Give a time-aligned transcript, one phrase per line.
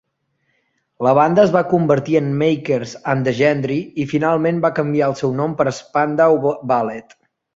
[1.07, 5.15] La banda es va convertir en Makers and the Gentry i finalment va canviar el
[5.21, 6.41] seu nom per Spandau
[6.73, 7.15] Ballet.